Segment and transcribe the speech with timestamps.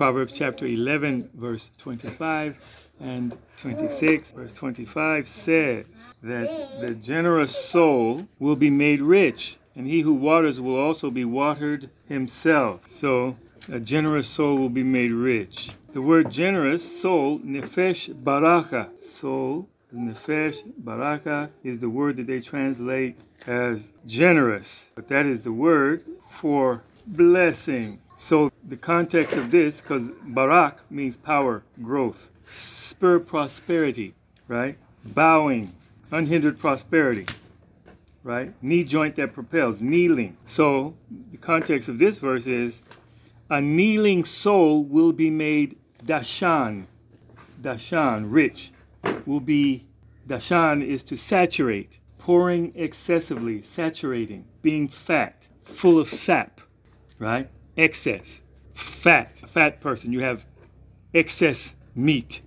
[0.00, 4.32] Proverbs chapter 11, verse 25 and 26.
[4.32, 10.58] Verse 25 says that the generous soul will be made rich, and he who waters
[10.58, 12.86] will also be watered himself.
[12.86, 13.36] So,
[13.70, 15.72] a generous soul will be made rich.
[15.92, 18.96] The word generous, soul, nefesh baraka.
[18.96, 24.92] Soul, nefesh baraka is the word that they translate as generous.
[24.94, 28.00] But that is the word for blessing.
[28.20, 34.14] So the context of this, because barak means power, growth, spur prosperity,
[34.46, 34.76] right?
[35.02, 35.72] Bowing,
[36.10, 37.24] unhindered prosperity,
[38.22, 38.52] right?
[38.62, 40.36] Knee joint that propels, kneeling.
[40.44, 40.96] So
[41.30, 42.82] the context of this verse is
[43.48, 46.84] a kneeling soul will be made dashan.
[47.58, 48.70] Dashan, rich,
[49.24, 49.86] will be,
[50.28, 56.60] dashan is to saturate, pouring excessively, saturating, being fat, full of sap,
[57.18, 57.48] right?
[57.80, 58.42] Excess,
[58.74, 60.12] fat, a fat person.
[60.12, 60.44] You have
[61.14, 62.42] excess meat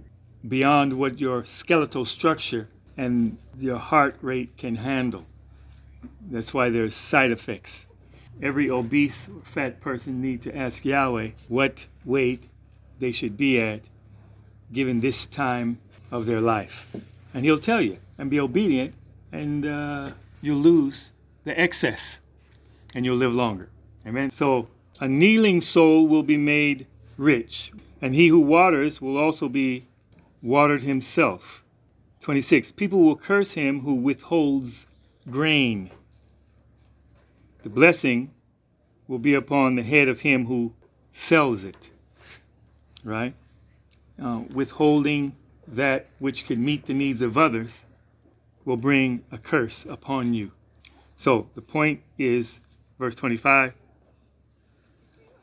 [0.47, 5.25] beyond what your skeletal structure and your heart rate can handle.
[6.29, 7.87] That's why there's side effects.
[8.43, 12.43] Every obese or fat person needs to ask Yahweh what weight
[12.99, 13.81] they should be at
[14.71, 15.79] given this time
[16.11, 16.95] of their life.
[17.33, 18.93] And he'll tell you and be obedient,
[19.31, 20.11] and uh,
[20.43, 21.09] you'll lose
[21.43, 22.19] the excess
[22.93, 23.69] and you'll live longer.
[24.05, 24.29] Amen.
[24.29, 24.67] So
[25.03, 26.87] a kneeling soul will be made
[27.17, 29.85] rich, and he who waters will also be
[30.41, 31.61] watered himself.
[32.21, 32.71] 26.
[32.71, 34.85] People will curse him who withholds
[35.29, 35.91] grain.
[37.63, 38.31] The blessing
[39.09, 40.73] will be upon the head of him who
[41.11, 41.89] sells it.
[43.03, 43.33] Right?
[44.23, 45.35] Uh, withholding
[45.67, 47.85] that which could meet the needs of others
[48.63, 50.53] will bring a curse upon you.
[51.17, 52.61] So the point is,
[52.97, 53.73] verse 25,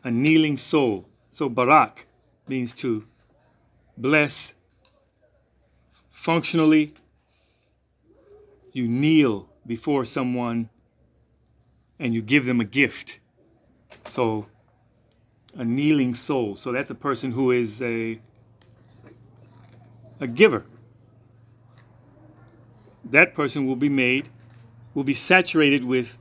[0.05, 1.07] a kneeling soul.
[1.31, 2.07] So barak
[2.49, 3.05] means to
[3.97, 4.55] bless
[6.11, 6.95] functionally.
[8.73, 10.69] You kneel before someone
[11.99, 13.19] and you give them a gift.
[14.03, 14.47] So
[15.57, 16.55] a kneeling soul.
[16.55, 18.19] So that's a person who is a
[20.21, 20.65] a giver.
[23.05, 24.29] That person will be made,
[24.95, 26.19] will be saturated with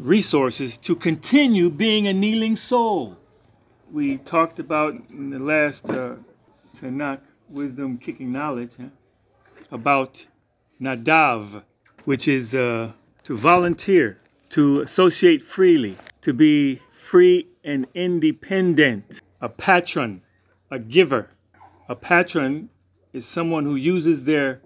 [0.00, 3.18] resources to continue being a kneeling soul.
[3.92, 6.14] We talked about in the last uh,
[6.74, 8.86] Tanakh, Wisdom Kicking Knowledge, huh?
[9.70, 10.24] about
[10.80, 11.62] Nadav,
[12.06, 12.92] which is uh,
[13.24, 14.18] to volunteer,
[14.50, 20.22] to associate freely, to be free and independent, a patron,
[20.70, 21.28] a giver.
[21.90, 22.70] A patron
[23.12, 24.62] is someone who uses their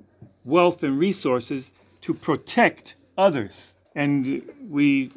[0.47, 1.71] wealth and resources
[2.03, 3.75] to protect others.
[3.97, 5.11] And we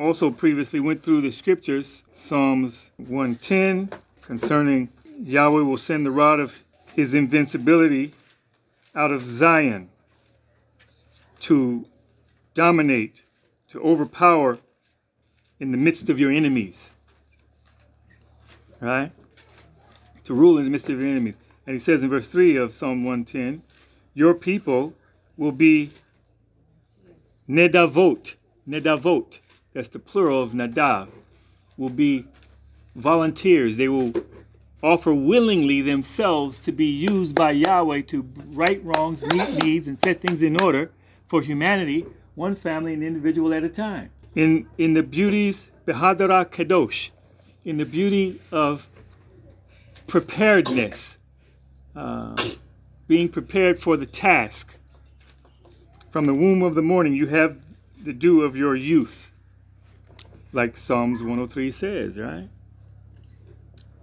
[0.00, 3.90] also previously went through the scriptures, Psalms 110,
[4.22, 4.88] concerning
[5.22, 6.58] Yahweh will send the rod of
[6.94, 8.14] his invincibility
[8.94, 9.88] out of Zion
[11.40, 11.84] to
[12.54, 13.22] dominate,
[13.68, 14.58] to overpower
[15.60, 16.88] in the midst of your enemies.
[18.80, 19.12] Right?
[20.24, 21.36] To rule in the midst of your enemies.
[21.66, 23.62] And he says in verse 3 of Psalm 110,
[24.14, 24.94] Your people
[25.36, 25.90] will be
[27.46, 29.38] nedavot, nedavot,
[29.72, 31.08] that's the plural of nadav,
[31.76, 32.26] will be
[32.96, 33.76] volunteers.
[33.76, 34.12] They will
[34.82, 38.22] offer willingly themselves to be used by Yahweh to
[38.52, 40.90] right wrongs, meet needs, and set things in order
[41.26, 44.10] for humanity, one family and individual at a time.
[44.34, 47.10] In, in the beauties, Behadara Kadosh,
[47.64, 48.88] in the beauty of
[50.06, 51.18] preparedness,
[51.94, 52.36] uh,
[53.06, 54.74] being prepared for the task.
[56.10, 57.58] From the womb of the morning, you have
[58.02, 59.29] the dew of your youth,
[60.52, 62.48] like Psalms 103 says, right?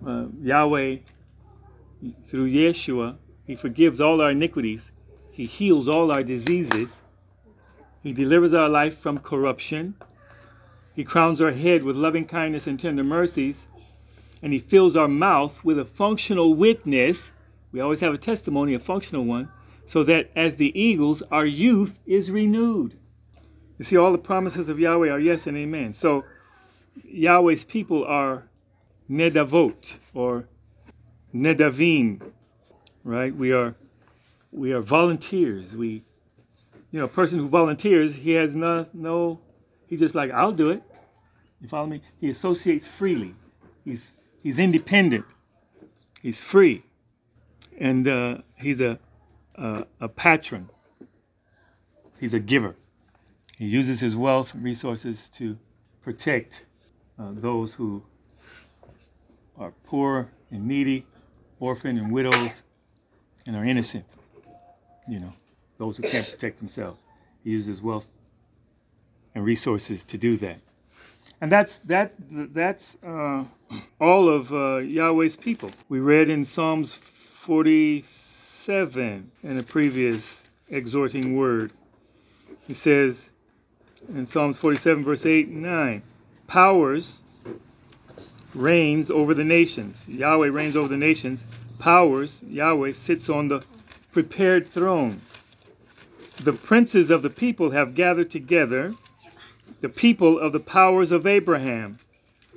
[0.06, 0.98] Uh, Yahweh,
[2.28, 4.92] through Yeshua, He forgives all our iniquities,
[5.32, 7.02] He heals all our diseases,
[8.04, 9.96] He delivers our life from corruption,
[10.96, 13.68] He crowns our head with loving kindness and tender mercies,
[14.42, 17.32] and He fills our mouth with a functional witness
[17.72, 19.50] we always have a testimony, a functional one,
[19.86, 22.98] so that as the eagles, our youth is renewed.
[23.78, 25.94] You see, all the promises of Yahweh are yes and amen.
[25.94, 26.26] So
[27.04, 28.50] Yahweh's people are
[29.10, 30.48] nedavot or
[31.34, 32.22] nedavim,
[33.04, 33.36] right?
[33.36, 33.76] We are
[34.52, 35.74] we are volunteers.
[35.74, 36.04] We,
[36.92, 39.40] you know, a person who volunteers, he has no no,
[39.88, 40.84] he just like I'll do it.
[41.62, 42.02] You follow me?
[42.20, 43.36] He associates freely.
[43.84, 44.14] He's
[44.44, 45.26] he's independent.
[46.22, 46.84] He's free
[47.78, 49.00] and uh, he's a,
[49.56, 50.70] a, a patron.
[52.20, 52.76] He's a giver.
[53.58, 55.58] He uses his wealth and resources to
[56.02, 56.66] protect
[57.20, 58.04] uh, those who
[59.58, 61.06] are poor and needy,
[61.60, 62.62] orphan and widows,
[63.46, 64.06] and are innocent.
[65.08, 65.34] You know,
[65.78, 67.00] those who can't protect themselves.
[67.44, 68.12] He uses wealth
[69.34, 70.60] and resources to do that.
[71.40, 72.14] And that's that.
[72.30, 73.44] That's uh,
[74.02, 75.70] all of uh, Yahweh's people.
[75.88, 81.72] We read in Psalms 47 in a previous exhorting word.
[82.68, 83.30] He says
[84.10, 86.04] in Psalms 47, verse 8 and 9,
[86.48, 87.22] powers
[88.56, 90.08] reigns over the nations.
[90.08, 91.46] Yahweh reigns over the nations.
[91.80, 93.64] Powers, Yahweh sits on the
[94.12, 95.22] prepared throne.
[96.38, 98.96] The princes of the people have gathered together,
[99.82, 101.98] the people of the powers of Abraham.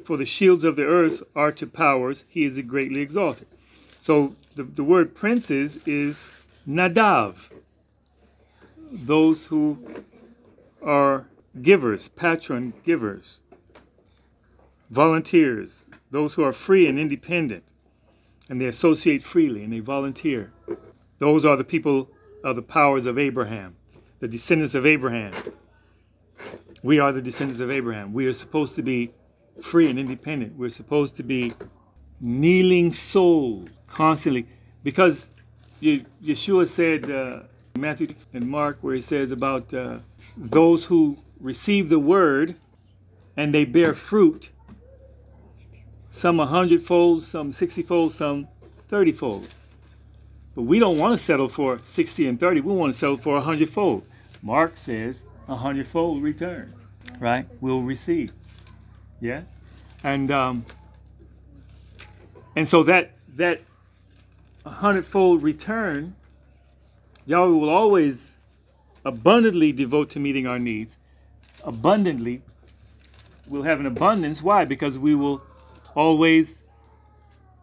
[0.04, 3.46] For the shields of the earth are to powers, he is greatly exalted.
[3.98, 6.34] So the, the word princes is
[6.66, 7.36] nadav,
[8.90, 9.78] those who
[10.82, 11.26] are
[11.62, 13.40] givers, patron givers,
[14.90, 17.64] volunteers, those who are free and independent,
[18.48, 20.52] and they associate freely and they volunteer.
[21.18, 22.10] Those are the people
[22.42, 23.76] of the powers of Abraham,
[24.18, 25.32] the descendants of Abraham.
[26.82, 28.12] We are the descendants of Abraham.
[28.12, 29.10] We are supposed to be
[29.62, 30.56] free and independent.
[30.58, 31.52] We're supposed to be
[32.20, 34.46] kneeling souls constantly
[34.82, 35.28] because
[35.82, 37.42] Yeshua said, uh,
[37.78, 39.98] Matthew and Mark, where he says about uh,
[40.36, 42.56] those who receive the word
[43.36, 44.50] and they bear fruit,
[46.10, 48.48] some a hundredfold, some sixtyfold, some
[48.90, 49.48] thirtyfold.
[50.54, 52.60] But we don't want to settle for 60 and 30.
[52.60, 54.04] We want to settle for a hundredfold.
[54.42, 56.68] Mark says a hundredfold return,
[57.18, 57.46] right?
[57.60, 58.32] We'll receive.
[59.20, 59.42] Yeah?
[60.02, 60.64] And um,
[62.56, 63.60] and so that that
[64.64, 66.16] a hundredfold return,
[67.26, 68.38] Yahweh will always
[69.04, 70.96] abundantly devote to meeting our needs.
[71.64, 72.42] Abundantly.
[73.46, 74.42] We'll have an abundance.
[74.42, 74.64] Why?
[74.64, 75.42] Because we will
[75.94, 76.60] always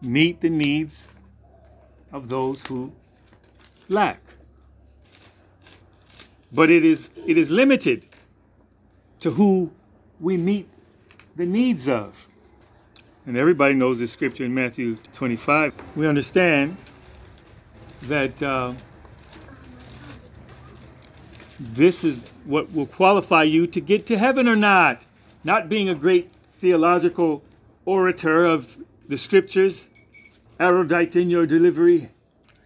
[0.00, 1.06] meet the needs
[2.12, 2.92] of those who
[3.88, 4.20] lack.
[6.52, 8.06] But it is it is limited
[9.20, 9.70] to who
[10.20, 10.68] we meet
[11.36, 12.26] the needs of.
[13.26, 15.74] And everybody knows this scripture in Matthew 25.
[15.96, 16.78] We understand
[18.02, 18.72] that uh,
[21.60, 25.02] this is what will qualify you to get to heaven or not.
[25.44, 26.30] Not being a great
[26.60, 27.42] theological
[27.88, 28.76] orator of
[29.08, 29.88] the scriptures,
[30.60, 32.10] erudite in your delivery.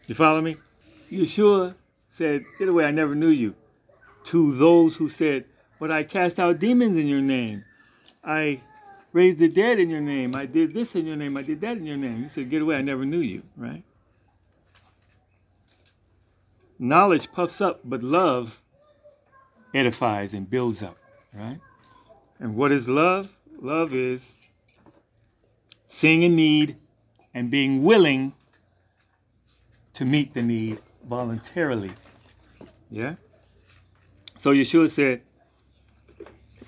[0.08, 0.56] You follow me?
[1.12, 1.76] Yeshua
[2.10, 3.54] said, Get away, I never knew you.
[4.24, 5.44] To those who said,
[5.78, 7.62] But I cast out demons in your name.
[8.24, 8.62] I
[9.12, 10.34] raised the dead in your name.
[10.34, 11.36] I did this in your name.
[11.36, 12.24] I did that in your name.
[12.24, 13.84] He said, Get away, I never knew you, right?
[16.80, 18.60] Knowledge puffs up, but love
[19.72, 20.96] edifies and builds up,
[21.32, 21.60] right?
[22.40, 23.30] And what is love?
[23.60, 24.41] Love is
[26.02, 26.74] seeing a need
[27.32, 28.32] and being willing
[29.94, 30.76] to meet the need
[31.08, 31.92] voluntarily.
[32.90, 33.14] Yeah?
[34.36, 35.22] So Yeshua said,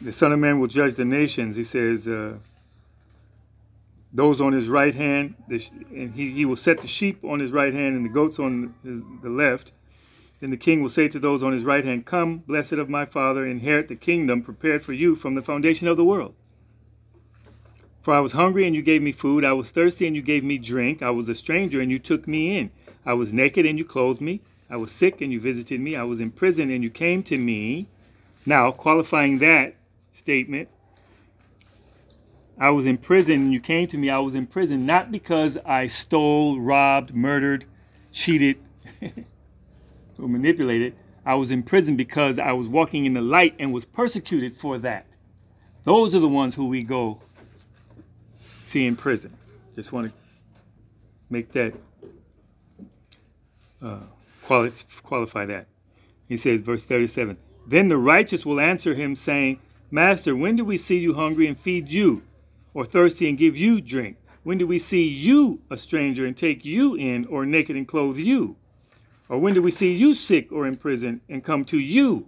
[0.01, 1.57] the Son of Man will judge the nations.
[1.57, 2.39] He says, uh,
[4.13, 7.75] those on his right hand, and he, he will set the sheep on his right
[7.75, 9.73] hand and the goats on his, the left.
[10.39, 13.05] Then the king will say to those on his right hand, Come, blessed of my
[13.05, 16.37] Father, inherit the kingdom prepared for you from the foundation of the world.
[18.05, 19.47] For I was hungry and you gave me food.
[19.47, 21.01] I was thirsty and you gave me drink.
[21.01, 22.70] I was a stranger and you took me in.
[23.06, 24.43] I was naked and you clothed me.
[24.69, 25.96] I was sick and you visited me.
[25.96, 27.87] I was in prison and you came to me.
[28.44, 29.77] Now, qualifying that
[30.13, 30.69] statement,
[32.58, 34.11] I was in prison and you came to me.
[34.11, 37.65] I was in prison not because I stole, robbed, murdered,
[38.13, 38.58] cheated,
[39.01, 40.94] or manipulated.
[41.25, 44.77] I was in prison because I was walking in the light and was persecuted for
[44.81, 45.06] that.
[45.84, 47.23] Those are the ones who we go
[48.75, 49.33] see in prison.
[49.77, 50.13] Just want to
[51.31, 51.73] make that
[53.81, 54.01] uh,
[54.43, 54.73] quali-
[55.05, 55.69] qualify that.
[56.29, 57.39] He says, verse 37
[57.69, 59.61] Then the righteous will answer him, saying,
[59.93, 62.23] Master, when did we see you hungry and feed you,
[62.73, 64.17] or thirsty and give you drink?
[64.43, 68.19] When did we see you a stranger and take you in, or naked and clothe
[68.19, 68.57] you?
[69.29, 72.27] Or when did we see you sick or in prison and come to you?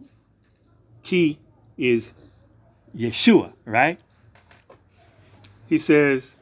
[1.03, 1.41] Key
[1.77, 2.13] is
[2.97, 3.99] Yeshua, right?
[5.69, 6.36] He says,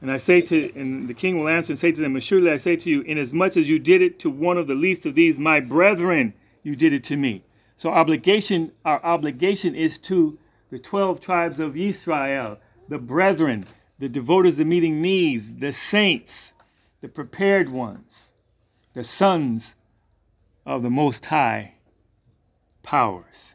[0.00, 2.56] and I say to, and the king will answer and say to them, Surely I
[2.56, 5.38] say to you, inasmuch as you did it to one of the least of these,
[5.38, 7.44] my brethren, you did it to me.
[7.76, 10.38] So obligation, our obligation is to
[10.70, 12.56] the 12 tribes of Israel,
[12.88, 13.66] the brethren,
[13.98, 16.52] the devotees of meeting needs, the saints,
[17.00, 18.30] the prepared ones,
[18.94, 19.74] the sons
[20.64, 21.74] of the Most High
[22.82, 23.52] powers.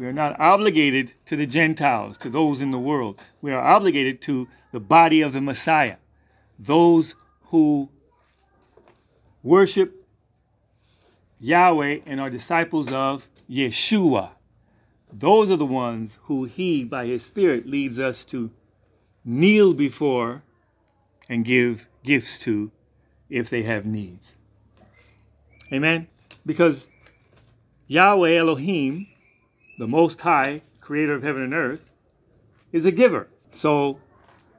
[0.00, 3.20] We are not obligated to the Gentiles, to those in the world.
[3.42, 5.96] We are obligated to the body of the Messiah,
[6.58, 7.14] those
[7.48, 7.90] who
[9.42, 10.06] worship
[11.38, 14.30] Yahweh and are disciples of Yeshua.
[15.12, 18.52] Those are the ones who He, by His Spirit, leads us to
[19.22, 20.42] kneel before
[21.28, 22.70] and give gifts to
[23.28, 24.32] if they have needs.
[25.70, 26.06] Amen?
[26.46, 26.86] Because
[27.86, 29.06] Yahweh Elohim,
[29.80, 31.90] the Most High, creator of heaven and earth,
[32.70, 33.28] is a giver.
[33.50, 33.96] So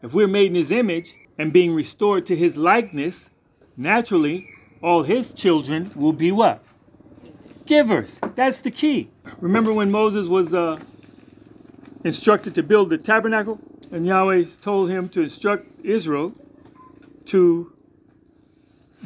[0.01, 3.29] if we're made in His image and being restored to His likeness,
[3.77, 4.49] naturally,
[4.81, 6.63] all His children will be what?
[7.67, 8.19] Givers.
[8.35, 9.11] That's the key.
[9.39, 10.79] Remember when Moses was uh,
[12.03, 13.59] instructed to build the tabernacle?
[13.91, 16.33] And Yahweh told him to instruct Israel
[17.25, 17.71] to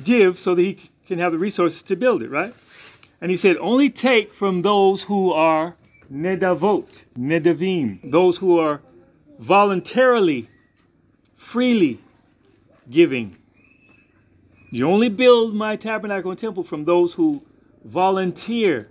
[0.01, 2.53] give so that he can have the resources to build it, right?
[3.19, 5.75] And he said, only take from those who are
[6.11, 8.81] nedavot, nedavim, those who are
[9.39, 10.49] voluntarily,
[11.35, 11.99] freely
[12.89, 13.37] giving.
[14.71, 17.43] You only build my tabernacle and temple from those who
[17.83, 18.89] volunteer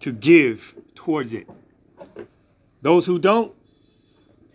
[0.00, 1.48] to give towards it.
[2.82, 3.54] Those who don't,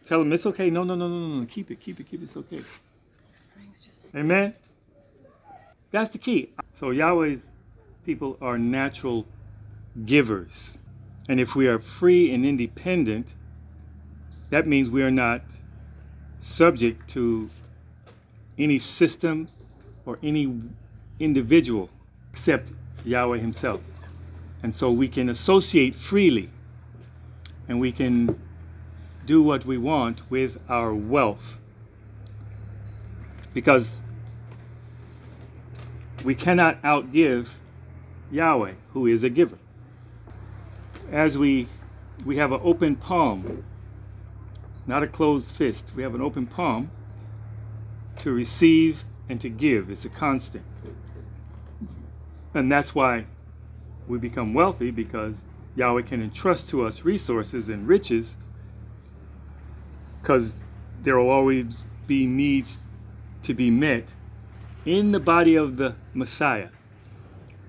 [0.05, 0.69] tell them it's okay.
[0.69, 1.45] No, no, no, no, no.
[1.45, 2.25] Keep it, keep it, keep it.
[2.25, 2.61] It's okay.
[4.15, 4.53] Amen.
[5.91, 6.49] That's the key.
[6.73, 7.45] So Yahweh's
[8.05, 9.25] people are natural
[10.05, 10.77] givers.
[11.31, 13.29] And if we are free and independent,
[14.49, 15.41] that means we are not
[16.41, 17.49] subject to
[18.57, 19.47] any system
[20.05, 20.53] or any
[21.21, 21.89] individual
[22.33, 22.73] except
[23.05, 23.79] Yahweh Himself.
[24.61, 26.49] And so we can associate freely
[27.65, 28.37] and we can
[29.25, 31.59] do what we want with our wealth.
[33.53, 33.95] Because
[36.25, 37.51] we cannot outgive
[38.29, 39.60] Yahweh, who is a giver.
[41.11, 41.67] As we
[42.25, 43.63] we have an open palm,
[44.87, 45.93] not a closed fist.
[45.95, 46.91] We have an open palm
[48.19, 49.89] to receive and to give.
[49.89, 50.63] It's a constant.
[52.53, 53.25] And that's why
[54.07, 55.43] we become wealthy because
[55.75, 58.35] Yahweh can entrust to us resources and riches
[60.21, 60.55] because
[61.01, 61.65] there will always
[62.07, 62.77] be needs
[63.43, 64.09] to be met
[64.85, 66.69] in the body of the Messiah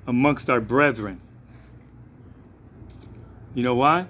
[0.07, 1.21] amongst our brethren.
[3.55, 4.07] You know why?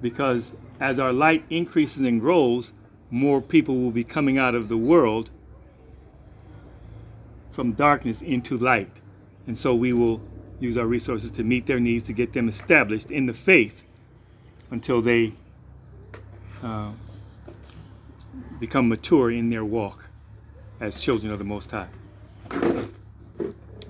[0.00, 2.72] Because as our light increases and grows,
[3.10, 5.30] more people will be coming out of the world
[7.50, 8.92] from darkness into light.
[9.46, 10.20] And so we will
[10.60, 13.84] use our resources to meet their needs, to get them established in the faith
[14.70, 15.32] until they
[16.62, 16.90] uh,
[18.60, 20.04] become mature in their walk
[20.80, 21.88] as children of the Most High.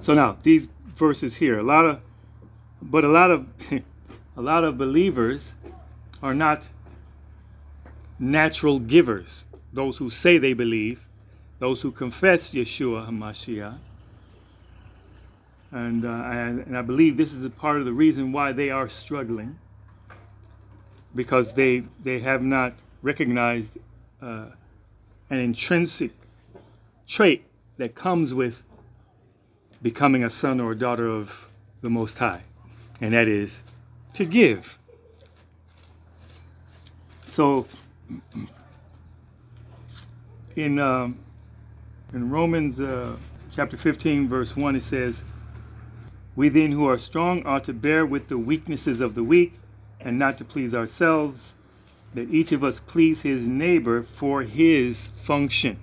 [0.01, 2.01] So now these verses here, a lot of,
[2.81, 3.47] but a lot of,
[4.39, 5.53] a lot of believers
[6.23, 6.63] are not
[8.21, 9.45] natural givers.
[9.73, 11.05] Those who say they believe,
[11.59, 13.79] those who confess Yeshua Hamashiach,
[15.73, 18.71] and, uh, and, and I believe this is a part of the reason why they
[18.71, 19.59] are struggling,
[21.15, 23.77] because they they have not recognized
[24.23, 24.47] uh,
[25.31, 26.13] an intrinsic
[27.09, 27.45] trait
[27.77, 28.63] that comes with
[29.83, 31.49] becoming a son or a daughter of
[31.83, 32.43] the Most High,
[33.01, 33.63] and that is
[34.19, 34.79] to give.
[37.27, 37.67] So,
[40.57, 41.21] in um,
[42.13, 43.17] in Romans uh,
[43.53, 45.21] chapter 15, verse 1, it says,
[46.35, 49.55] We then who are strong ought to bear with the weaknesses of the weak
[50.01, 51.55] and not to please ourselves,
[52.15, 55.79] that each of us please his neighbor for his function,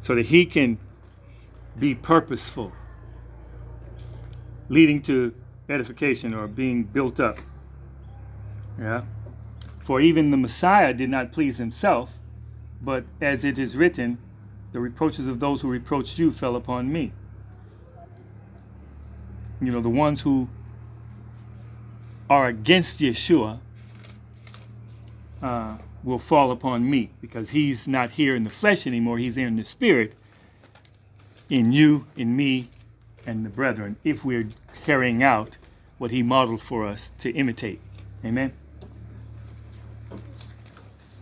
[0.00, 0.76] so that he can
[1.78, 2.72] be purposeful
[4.68, 5.34] leading to
[5.70, 7.38] edification or being built up.
[8.78, 9.02] Yeah.
[9.84, 12.18] For even the Messiah did not please himself,
[12.82, 14.18] but as it is written,
[14.72, 17.12] the reproaches of those who reproached you fell upon me.
[19.60, 20.48] You know, the ones who
[22.30, 23.58] are against Yeshua
[25.42, 29.56] uh, will fall upon me because he's not here in the flesh anymore, he's in
[29.56, 30.14] the spirit,
[31.48, 32.70] in you, in me,
[33.26, 34.48] and the brethren if we're
[34.84, 35.56] carrying out
[35.98, 37.80] what he modeled for us to imitate.
[38.24, 38.52] Amen.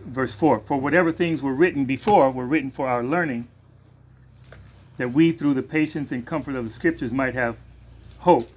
[0.05, 3.49] Verse 4 For whatever things were written before were written for our learning,
[4.97, 7.57] that we, through the patience and comfort of the Scriptures, might have
[8.21, 8.51] hope.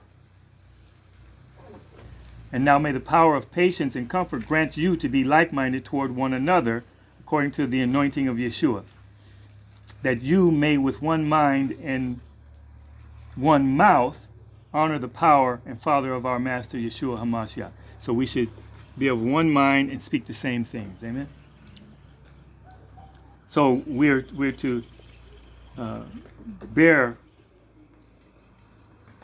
[2.52, 5.86] And now may the power of patience and comfort grant you to be like minded
[5.86, 6.84] toward one another,
[7.20, 8.84] according to the anointing of Yeshua,
[10.02, 12.20] that you may with one mind and
[13.36, 14.28] one mouth
[14.74, 17.72] honor the power and Father of our Master Yeshua HaMashiach.
[18.00, 18.50] So we should
[18.98, 21.04] be of one mind and speak the same things.
[21.04, 21.28] Amen.
[23.48, 24.84] So we're we're to
[25.78, 26.04] uh,
[26.74, 27.18] bear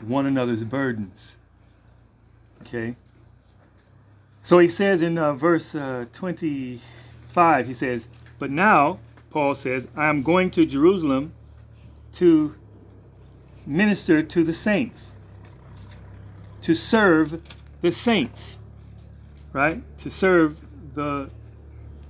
[0.00, 1.36] one another's burdens.
[2.62, 2.96] Okay?
[4.42, 8.98] So he says in uh, verse uh, 25, he says, But now,
[9.30, 11.32] Paul says, I am going to Jerusalem
[12.12, 12.54] to
[13.68, 15.12] minister to the saints,
[16.62, 17.40] to serve
[17.82, 18.56] the saints,
[19.52, 19.82] right?
[19.98, 20.56] To serve
[20.94, 21.30] the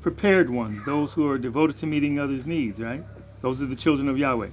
[0.00, 3.02] prepared ones, those who are devoted to meeting others' needs, right?
[3.42, 4.48] Those are the children of Yahweh.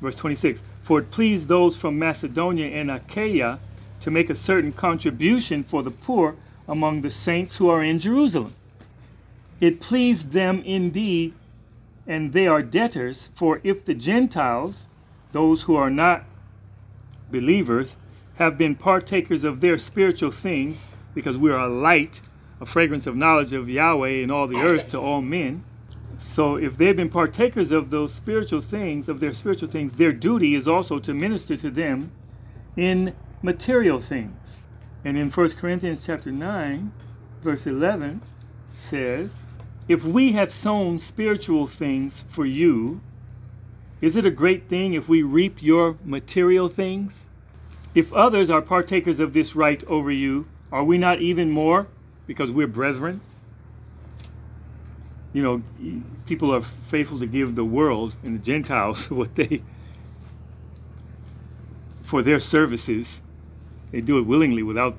[0.00, 3.58] Verse 26 For it pleased those from Macedonia and Achaia
[4.00, 6.36] to make a certain contribution for the poor
[6.68, 8.54] among the saints who are in Jerusalem.
[9.60, 11.32] It pleased them indeed,
[12.06, 14.86] and they are debtors, for if the Gentiles,
[15.32, 16.24] those who are not
[17.30, 17.96] believers,
[18.36, 20.78] have been partakers of their spiritual things,
[21.14, 22.20] because we are a light,
[22.60, 25.64] a fragrance of knowledge of Yahweh in all the earth to all men.
[26.18, 30.54] So if they've been partakers of those spiritual things, of their spiritual things, their duty
[30.54, 32.12] is also to minister to them
[32.76, 34.62] in material things.
[35.04, 36.92] And in 1 Corinthians chapter 9,
[37.42, 38.22] verse 11
[38.74, 39.38] says,
[39.88, 43.00] If we have sown spiritual things for you,
[44.06, 47.24] is it a great thing if we reap your material things?
[47.92, 51.88] If others are partakers of this right over you, are we not even more
[52.26, 53.20] because we're brethren?
[55.32, 59.62] You know, people are faithful to give the world and the Gentiles what they,
[62.02, 63.22] for their services.
[63.90, 64.96] They do it willingly without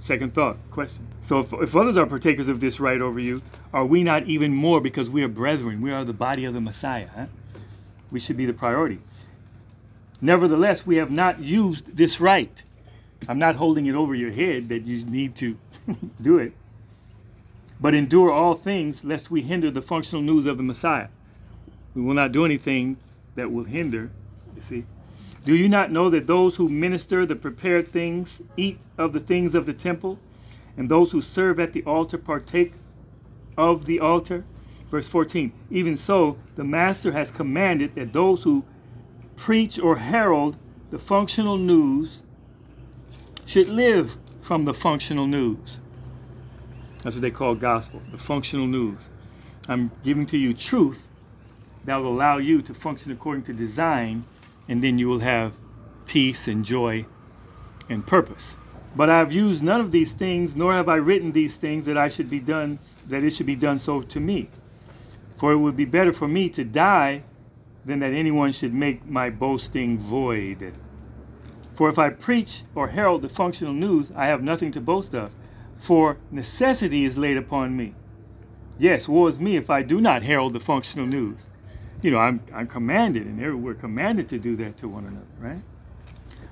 [0.00, 1.06] second thought, question.
[1.22, 3.40] So if, if others are partakers of this right over you,
[3.72, 5.80] are we not even more because we are brethren?
[5.80, 7.08] We are the body of the Messiah.
[7.14, 7.26] Huh?
[8.10, 9.00] We should be the priority.
[10.20, 12.62] Nevertheless, we have not used this right.
[13.28, 15.58] I'm not holding it over your head that you need to
[16.22, 16.52] do it.
[17.80, 21.08] But endure all things lest we hinder the functional news of the Messiah.
[21.94, 22.96] We will not do anything
[23.34, 24.10] that will hinder,
[24.54, 24.84] you see.
[25.44, 29.54] Do you not know that those who minister the prepared things eat of the things
[29.54, 30.18] of the temple,
[30.76, 32.72] and those who serve at the altar partake
[33.58, 34.44] of the altar?
[34.94, 38.62] Verse 14 Even so, the Master has commanded that those who
[39.34, 40.56] preach or herald
[40.92, 42.22] the functional news
[43.44, 45.80] should live from the functional news.
[47.02, 49.00] That's what they call gospel, the functional news.
[49.68, 51.08] I'm giving to you truth
[51.86, 54.24] that will allow you to function according to design,
[54.68, 55.54] and then you will have
[56.06, 57.04] peace and joy
[57.88, 58.54] and purpose.
[58.94, 61.98] But I have used none of these things, nor have I written these things that
[61.98, 62.78] I should be done,
[63.08, 64.50] that it should be done so to me.
[65.44, 67.22] For it would be better for me to die
[67.84, 70.72] than that anyone should make my boasting void.
[71.74, 75.30] For if I preach or herald the functional news, I have nothing to boast of
[75.76, 77.92] for necessity is laid upon me.
[78.78, 81.50] Yes, woe is me if I do not herald the functional news.
[82.00, 85.62] You know, I'm, I'm commanded, and we're commanded to do that to one another, right?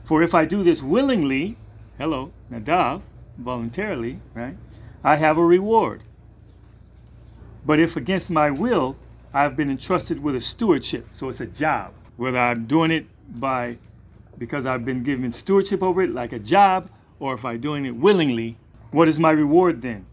[0.04, 1.56] For if I do this willingly,
[1.96, 3.00] hello, nadav,
[3.38, 4.58] voluntarily, right,
[5.02, 6.04] I have a reward.
[7.64, 8.96] But if against my will,
[9.32, 11.94] I've been entrusted with a stewardship, so it's a job.
[12.16, 13.06] Whether I'm doing it
[13.40, 13.78] by
[14.38, 17.94] because I've been given stewardship over it like a job, or if I'm doing it
[17.94, 18.56] willingly
[18.92, 20.06] what is my reward then?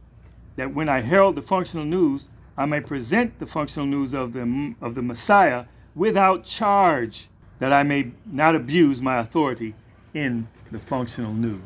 [0.55, 4.73] That when I herald the functional news, I may present the functional news of the,
[4.81, 7.27] of the Messiah without charge,
[7.59, 9.75] that I may not abuse my authority
[10.13, 11.61] in the functional news.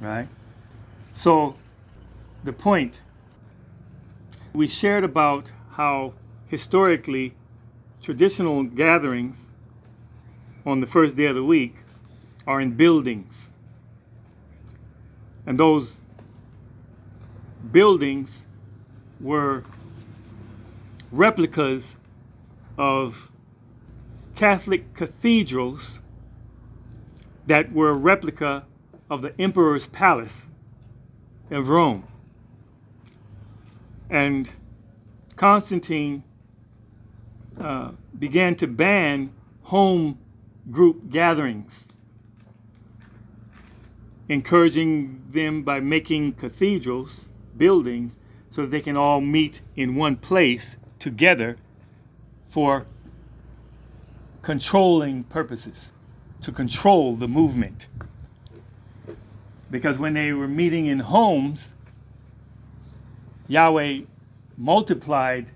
[0.00, 0.28] Right?
[1.14, 1.56] So,
[2.44, 3.00] the point
[4.54, 6.14] we shared about how
[6.46, 7.34] historically
[8.00, 9.50] traditional gatherings
[10.64, 11.74] on the first day of the week
[12.46, 13.54] are in buildings
[15.44, 15.96] and those
[17.72, 18.42] buildings
[19.20, 19.64] were
[21.10, 21.96] replicas
[22.78, 23.30] of
[24.36, 26.00] Catholic cathedrals
[27.46, 28.64] that were a replica
[29.10, 30.46] of the emperor's palace
[31.50, 32.04] of Rome.
[34.14, 34.48] And
[35.34, 36.22] Constantine
[37.60, 40.20] uh, began to ban home
[40.70, 41.88] group gatherings
[44.28, 48.16] encouraging them by making cathedrals, buildings,
[48.52, 51.56] so that they can all meet in one place together
[52.48, 52.86] for
[54.42, 55.90] controlling purposes,
[56.40, 57.88] to control the movement.
[59.72, 61.72] Because when they were meeting in homes,
[63.48, 64.02] Yahweh
[64.56, 65.50] multiplied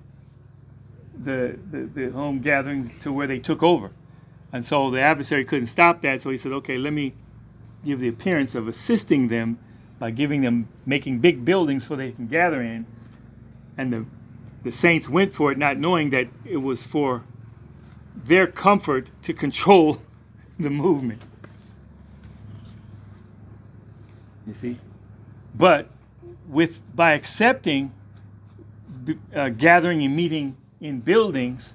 [1.17, 3.91] the, the, the home gatherings to where they took over.
[4.53, 7.15] And so the adversary couldn't stop that, so he said, okay, let me
[7.85, 9.59] give the appearance of assisting them
[9.99, 12.87] by giving them making big buildings so they can gather in
[13.77, 14.05] and the
[14.65, 17.25] the saints went for it not knowing that it was for
[18.15, 19.99] their comfort to control
[20.59, 21.23] the movement.
[24.47, 24.77] You see?
[25.55, 25.89] But
[26.49, 27.93] with by accepting
[29.35, 31.75] uh, gathering and meeting in buildings,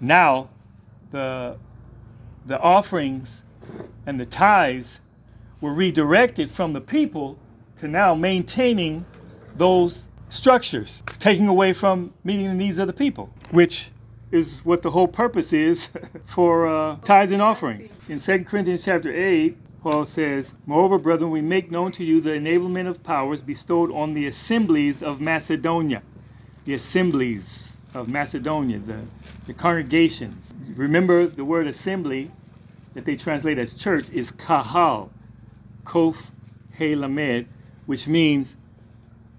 [0.00, 0.50] now
[1.10, 1.56] the
[2.46, 3.42] the offerings
[4.06, 5.00] and the tithes
[5.60, 7.38] were redirected from the people
[7.78, 9.04] to now maintaining
[9.56, 13.90] those structures, taking away from meeting the needs of the people, which
[14.30, 15.88] is what the whole purpose is
[16.26, 17.90] for uh, tithes and offerings.
[18.08, 19.56] In 2 Corinthians chapter 8,
[19.90, 24.12] Paul says, Moreover, brethren, we make known to you the enablement of powers bestowed on
[24.12, 26.02] the assemblies of Macedonia.
[26.66, 29.00] The assemblies of Macedonia, the,
[29.46, 30.52] the congregations.
[30.76, 32.30] Remember, the word assembly
[32.92, 35.08] that they translate as church is kahal,
[35.84, 36.16] kof
[36.76, 37.46] he lamed,
[37.86, 38.56] which means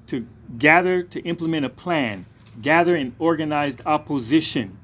[0.08, 0.26] to
[0.58, 2.26] gather to implement a plan,
[2.60, 4.80] gather in organized opposition,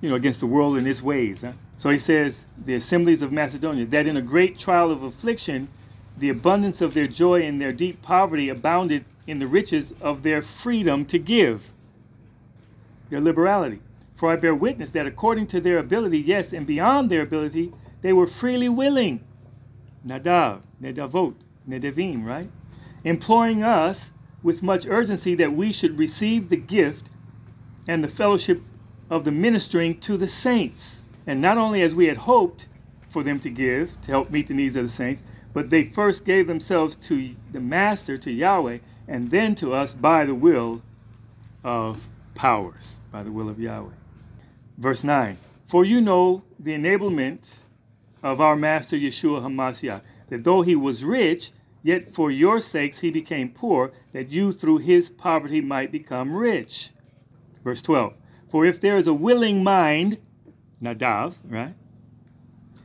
[0.00, 1.42] you know, against the world and its ways.
[1.42, 1.54] Huh?
[1.80, 5.68] So he says, the assemblies of Macedonia, that in a great trial of affliction,
[6.14, 10.42] the abundance of their joy and their deep poverty abounded in the riches of their
[10.42, 11.70] freedom to give,
[13.08, 13.80] their liberality.
[14.14, 18.12] For I bear witness that according to their ability, yes, and beyond their ability, they
[18.12, 19.24] were freely willing.
[20.06, 21.34] Nadav, Nedavot,
[21.66, 22.50] Nedavim, right?
[23.04, 24.10] Imploring us
[24.42, 27.08] with much urgency that we should receive the gift
[27.88, 28.60] and the fellowship
[29.08, 30.99] of the ministering to the saints.
[31.30, 32.66] And not only as we had hoped
[33.08, 36.24] for them to give to help meet the needs of the saints, but they first
[36.24, 40.82] gave themselves to the Master, to Yahweh, and then to us by the will
[41.62, 43.92] of powers, by the will of Yahweh.
[44.76, 47.58] Verse 9 For you know the enablement
[48.24, 51.52] of our Master Yeshua HaMashiach, that though he was rich,
[51.84, 56.90] Yet for your sakes he became poor, that you through his poverty might become rich.
[57.62, 58.14] Verse 12.
[58.48, 60.18] For if there is a willing mind,
[60.82, 61.74] nadav, right?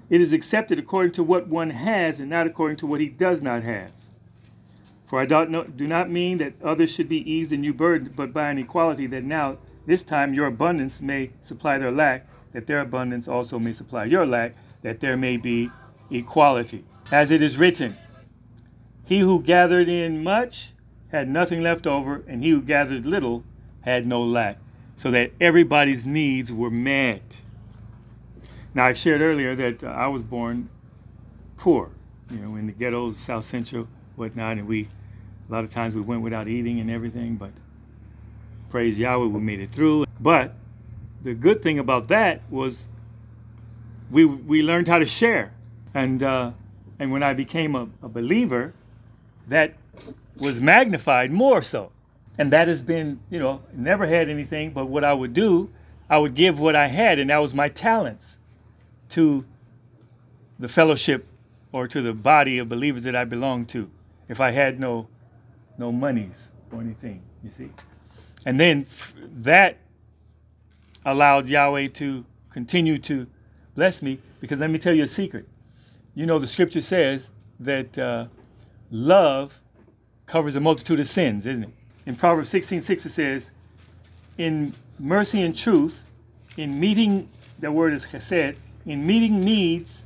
[0.10, 3.41] It is accepted according to what one has and not according to what he does
[3.41, 3.91] not have.
[5.08, 8.15] For I do not, do not mean that others should be eased and you burdened,
[8.15, 12.65] but by an equality that now, this time, your abundance may supply their lack, that
[12.65, 15.69] their abundance also may supply your lack, that there may be
[16.10, 16.84] equality.
[17.12, 17.95] As it is written,
[19.05, 20.71] he who gathered in much
[21.12, 23.43] had nothing left over, and he who gathered little
[23.81, 24.58] had no lack,
[24.95, 27.41] so that everybody's needs were met.
[28.75, 30.69] Now, I shared earlier that uh, I was born
[31.55, 31.91] poor,
[32.29, 34.89] you know, in the ghettos, South Central, whatnot, and we,
[35.49, 37.51] a lot of times we went without eating and everything, but
[38.69, 40.05] praise Yahweh, we made it through.
[40.19, 40.55] But
[41.23, 42.85] the good thing about that was
[44.11, 45.53] we, we learned how to share.
[45.93, 46.51] And, uh,
[46.99, 48.73] and when I became a, a believer,
[49.47, 49.75] that
[50.35, 51.93] was magnified more so.
[52.38, 55.69] And that has been, you know, never had anything, but what I would do,
[56.09, 58.38] I would give what I had, and that was my talents
[59.15, 59.45] to
[60.60, 61.25] the fellowship
[61.71, 63.89] or to the body of believers that I belonged to.
[64.28, 65.08] If I had no
[65.78, 67.69] no monies or anything, you see.
[68.45, 68.86] And then
[69.19, 69.78] that
[71.06, 73.25] allowed Yahweh to continue to
[73.73, 75.47] bless me because let me tell you a secret.
[76.13, 78.25] You know, the scripture says that uh,
[78.91, 79.62] love
[80.25, 81.69] covers a multitude of sins, isn't it?
[82.06, 83.51] In Proverbs 16 6, it says,
[84.38, 86.04] In mercy and truth,
[86.58, 90.04] in meeting, the word is chesed, in meeting needs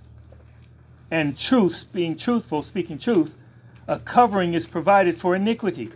[1.11, 3.35] and truth, being truthful, speaking truth,
[3.87, 5.89] a covering is provided for iniquity.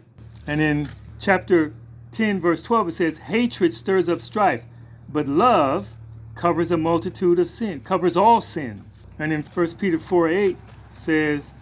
[0.47, 1.73] And in chapter
[2.11, 4.63] 10, verse 12, it says, Hatred stirs up strife,
[5.07, 5.89] but love
[6.35, 9.05] covers a multitude of sin, covers all sins.
[9.19, 10.57] And in 1 Peter 4 8
[10.91, 11.53] says,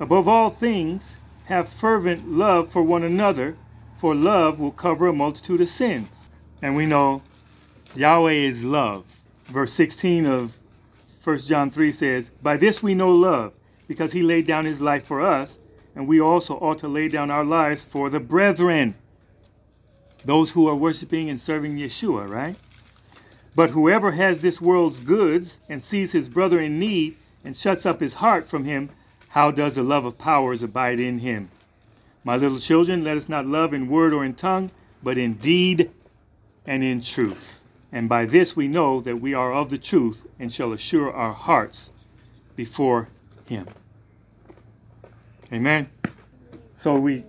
[0.00, 1.14] Above all things,
[1.46, 3.56] have fervent love for one another,
[3.98, 6.28] for love will cover a multitude of sins.
[6.62, 7.22] And we know
[7.96, 9.17] Yahweh is love.
[9.48, 10.56] Verse 16 of
[11.24, 13.54] 1 John 3 says, By this we know love,
[13.86, 15.58] because he laid down his life for us,
[15.94, 18.94] and we also ought to lay down our lives for the brethren,
[20.24, 22.56] those who are worshiping and serving Yeshua, right?
[23.54, 28.00] But whoever has this world's goods and sees his brother in need and shuts up
[28.00, 28.90] his heart from him,
[29.30, 31.48] how does the love of powers abide in him?
[32.22, 34.70] My little children, let us not love in word or in tongue,
[35.02, 35.90] but in deed
[36.66, 37.57] and in truth.
[37.90, 41.32] And by this we know that we are of the truth and shall assure our
[41.32, 41.90] hearts
[42.54, 43.08] before
[43.46, 43.66] him.
[45.52, 45.88] Amen.
[46.74, 47.24] So we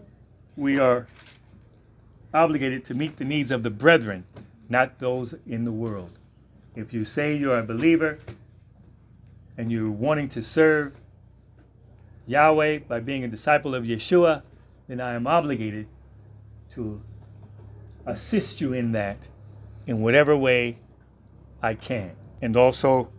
[0.58, 1.08] we are
[2.34, 4.26] obligated to meet the needs of the brethren,
[4.68, 6.14] not those in the world.
[6.76, 8.20] If you say you're a believer
[9.58, 10.94] and you're wanting to serve
[12.28, 14.44] Yahweh by being a disciple of Yeshua,
[14.88, 15.88] then I am obligated
[16.72, 17.02] to
[18.06, 19.18] assist you in that
[19.90, 20.78] in whatever way
[21.64, 22.12] I can.
[22.44, 23.10] And also,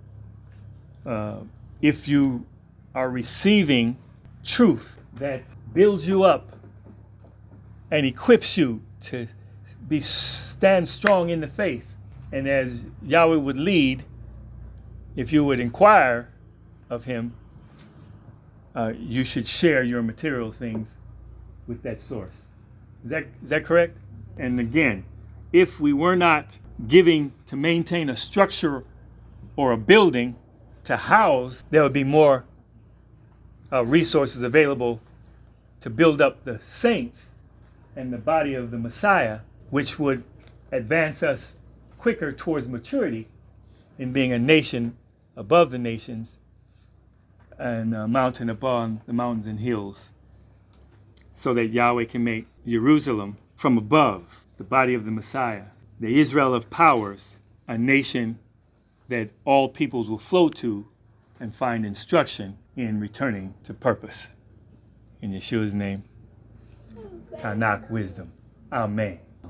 [1.04, 1.38] uh,
[1.83, 2.46] if you
[2.94, 3.98] are receiving
[4.44, 5.42] truth that
[5.74, 6.54] builds you up
[7.90, 9.26] and equips you to
[9.88, 11.88] be stand strong in the faith,
[12.30, 14.04] and as Yahweh would lead,
[15.16, 16.28] if you would inquire
[16.88, 17.35] of Him,
[18.76, 20.94] uh, you should share your material things
[21.66, 22.50] with that source.
[23.02, 23.98] Is that is that correct?
[24.38, 25.04] And again,
[25.52, 28.83] if we were not giving to maintain a structure
[29.57, 30.37] or a building
[30.85, 32.45] to house, there would be more
[33.73, 35.01] uh, resources available
[35.81, 37.31] to build up the saints
[37.97, 39.40] and the body of the Messiah,
[39.71, 40.23] which would
[40.73, 41.55] advance us
[41.99, 43.27] quicker towards maturity
[43.99, 44.97] in being a nation
[45.37, 46.37] above the nations
[47.59, 50.09] and a mountain above the mountains and hills,
[51.35, 55.66] so that Yahweh can make Jerusalem from above, the body of the Messiah,
[56.01, 57.37] the Israel of powers,
[57.69, 58.39] a nation
[59.09, 60.87] that all peoples will flow to
[61.39, 64.29] and find instruction in returning to purpose.
[65.21, 66.05] In Yeshua's name,
[67.39, 68.33] Tanakh wisdom.
[68.73, 69.21] Amen.